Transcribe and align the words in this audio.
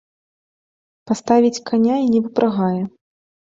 Паставіць 1.11 1.63
каня 1.69 1.95
і 2.07 2.09
не 2.17 2.25
выпрагае. 2.27 2.83